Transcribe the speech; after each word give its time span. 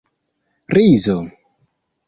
rizo 0.75 1.17